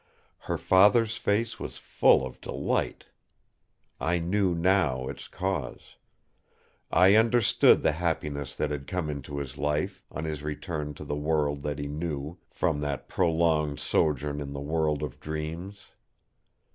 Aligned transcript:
Her 0.49 0.57
father's 0.57 1.15
face 1.17 1.59
was 1.59 1.77
full 1.77 2.25
of 2.25 2.41
delight. 2.41 3.05
I 3.99 4.17
knew 4.17 4.55
now 4.55 5.07
its 5.07 5.27
cause. 5.27 5.97
I 6.89 7.13
understood 7.13 7.83
the 7.83 7.91
happiness 7.91 8.55
that 8.55 8.71
had 8.71 8.87
come 8.87 9.11
into 9.11 9.37
his 9.37 9.59
life, 9.59 10.03
on 10.09 10.23
his 10.23 10.41
return 10.41 10.95
to 10.95 11.05
the 11.05 11.15
world 11.15 11.61
that 11.61 11.77
he 11.77 11.85
knew, 11.85 12.39
from 12.49 12.81
that 12.81 13.07
prolonged 13.09 13.79
sojourn 13.79 14.41
in 14.41 14.53
the 14.53 14.59
world 14.59 15.03
of 15.03 15.19
dreams. 15.19 15.91